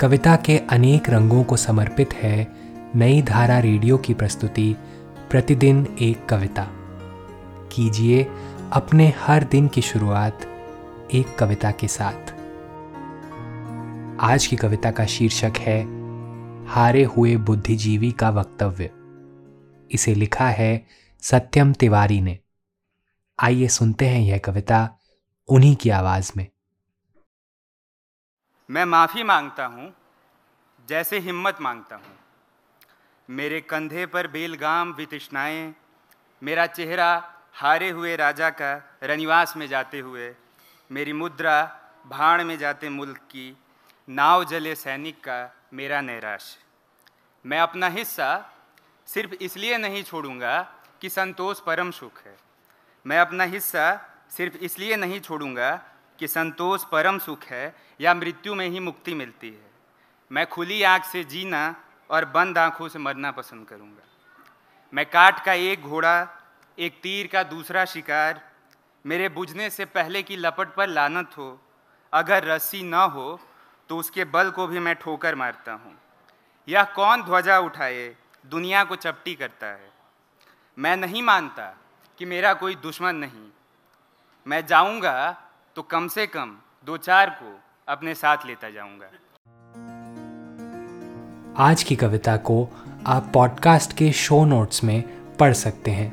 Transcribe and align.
कविता 0.00 0.36
के 0.36 0.58
अनेक 0.58 1.10
रंगों 1.10 1.44
को 1.44 1.56
समर्पित 1.56 2.14
है 2.14 2.52
नई 2.94 3.22
धारा 3.22 3.58
रेडियो 3.58 3.98
की 3.98 4.14
प्रस्तुति, 4.14 4.76
प्रतिदिन 5.30 5.96
एक 6.00 6.26
कविता। 6.26 6.68
कीजिए 7.72 8.26
अपने 8.72 9.14
हर 9.18 9.44
दिन 9.44 9.68
की 9.68 9.82
शुरुआत 9.82 10.40
एक 11.14 11.38
कविता 11.38 11.70
के 11.70 11.88
साथ। 11.88 12.34
आज 14.20 14.46
की 14.46 14.56
कविता 14.56 14.90
का 14.90 15.06
शीर्षक 15.06 15.52
है, 15.58 15.82
हारे 16.66 17.04
हुए 17.04 17.36
बुद्धिजीवी 17.36 18.12
का 18.12 18.30
वक्तव्य। 18.30 18.90
इसे 19.90 20.14
लिखा 20.14 20.48
है 20.48 20.86
सत्यम 21.22 21.72
तिवारी 21.72 22.20
ने। 22.20 22.38
आइए 23.40 23.68
सुनते 23.68 24.06
हैं 24.06 24.20
यह 24.20 24.38
कविता 24.38 24.98
उन्हीं 25.48 25.76
की 25.76 25.90
आवाज़ 25.90 26.32
में। 26.36 26.46
मैं 28.68 28.84
माफ़ी 28.84 29.22
माँगता 29.22 29.64
हूँ, 29.64 29.92
जैसे 30.88 31.18
हिम्मत 31.18 31.60
माँगता 31.60 31.96
हूँ। 31.96 32.16
मेरे 33.28 33.60
कंधे 33.60 34.06
पर 34.06 34.26
बेलगाम 34.26 34.92
वितृष्णाएँ, 34.92 35.74
मेरा 36.42 36.66
चेहरा 36.66 37.08
हारे 37.54 37.90
हुए 37.90 38.16
राजा 38.16 38.50
का 38.50 38.98
रनिवास 39.02 39.56
में 39.56 39.66
जाते 39.68 39.98
हुए, 39.98 40.34
मेरी 40.90 41.12
मुद्रा 41.12 41.62
भाड़ 42.06 42.42
में 42.42 42.56
जाते 42.58 42.88
मुल्क 42.88 43.16
की, 43.16 43.56
नाव 44.08 44.44
जले 44.44 44.74
सैनिक 44.74 45.20
का 45.20 45.38
मेरा 45.72 46.00
नैराश। 46.00 46.56
मैं 47.44 47.60
अपना 47.60 47.88
हिस्सा 47.88 48.28
सिर्फ़ 49.08 49.34
इसलिए 49.34 49.78
नहीं 49.78 50.02
छोड़ूँगा 50.02 50.60
कि 51.00 51.08
संतोष 51.08 51.60
परम 51.60 51.90
सुख 51.90 52.22
है। 52.26 52.36
मैं 53.06 53.18
अपना 53.18 53.44
हिस्सा 53.44 53.90
सिर्फ़ 54.30 54.56
इसलिए 54.56 54.96
नहीं 54.96 55.20
छोड़ूँगा 55.20 55.70
कि 56.18 56.28
संतोष 56.28 56.84
परम 56.84 57.18
सुख 57.18 57.44
है 57.44 57.74
या 58.00 58.14
मृत्यु 58.14 58.54
में 58.54 58.68
ही 58.68 58.80
मुक्ति 58.80 59.14
मिलती 59.14 59.48
है। 59.48 59.70
मैं 60.30 60.46
खुली 60.46 60.82
आँख 60.82 61.04
से 61.04 61.24
जीना 61.24 61.74
और 62.10 62.24
बंद 62.24 62.58
आँखों 62.58 62.88
से 62.88 62.98
मरना 62.98 63.30
पसंद 63.30 63.66
करूँगा। 63.68 64.02
मैं 64.92 65.06
काट 65.06 65.44
का 65.44 65.52
एक 65.52 65.82
घोड़ा, 65.82 66.28
एक 66.78 67.00
तीर 67.02 67.26
का 67.26 67.42
दूसरा 67.42 67.84
शिकार, 67.84 68.40
मेरे 69.04 69.28
बुझने 69.28 69.70
से 69.70 69.84
पहले 69.84 70.22
की 70.22 70.36
लपट 70.36 70.74
पर 70.74 70.88
लानत 70.88 71.36
हो, 71.38 71.60
अगर 72.12 72.44
रस्सी 72.44 72.82
न 72.82 72.94
हो 72.94 73.40
तो 73.90 73.96
उसके 73.98 74.24
बल 74.24 74.50
को 74.50 74.66
भी 74.66 74.78
मैं 74.78 74.94
ठोकर 74.94 75.34
मारता 75.34 75.72
हूँ। 75.72 75.94
यह 76.68 76.84
कौन 76.84 77.22
ध्वजा 77.22 77.58
उठाए? 77.58 78.14
दुनिया 78.44 78.82
को 78.84 78.96
चपटी 78.96 79.34
करता 79.34 79.66
है। 79.66 79.90
मैं 80.78 80.96
नहीं 80.96 81.22
मानता 81.22 81.66
कि 82.18 82.24
मेरा 82.24 82.52
कोई 82.54 82.74
दुश्मन 82.74 83.16
नहीं। 83.16 83.48
मैं 84.46 84.64
जाऊँगा 84.66 85.14
तो 85.76 85.82
कम 85.82 86.08
से 86.08 86.26
कम 86.26 86.56
दो 86.86 86.96
चार 86.96 87.30
को 87.30 87.60
अपने 87.88 88.14
साथ 88.14 88.36
लेता 88.46 88.70
जाऊँगा। 88.70 89.06
आज 91.56 91.82
की 91.82 91.96
कविता 91.96 92.36
को 92.36 92.68
आप 93.06 93.30
पॉडकास्ट 93.34 93.92
के 93.92 94.12
शो 94.12 94.44
नोट्स 94.44 94.84
में 94.84 95.02
पढ़ 95.36 95.52
सकते 95.52 95.90
हैं। 95.90 96.12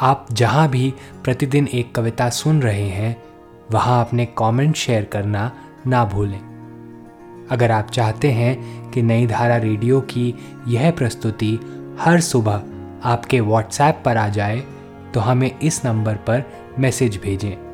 आप 0.00 0.26
जहाँ 0.32 0.68
भी 0.68 0.94
प्रतिदिन 1.24 1.68
एक 1.68 1.94
कविता 1.94 2.30
सुन 2.30 2.62
रहे 2.62 2.88
हैं, 2.88 3.22
वहाँ 3.70 4.06
अपने 4.06 4.26
कमेंट 4.26 4.76
शेयर 4.76 5.04
करना 5.04 5.52
ना 5.86 6.04
भूलें। 6.04 7.46
अगर 7.50 7.70
आप 7.70 7.90
चाहते 7.90 8.32
हैं 8.32 8.90
कि 8.90 9.02
नई 9.02 9.26
धारा 9.26 9.56
रेडियो 9.56 10.00
की 10.00 10.34
यह 10.68 10.90
प्रस्तुति 10.90 11.58
हर 12.00 12.20
सुबह 12.20 12.64
आपके 13.04 13.40
व्हाट्सएप 13.40 14.02
पर 14.04 14.16
आ 14.16 14.28
जाए 14.28 14.60
तो 15.14 15.20
हमें 15.20 15.58
इस 15.58 15.84
नंबर 15.84 16.14
पर 16.14 16.44
मैसेज 16.78 17.20
भेजें। 17.22 17.73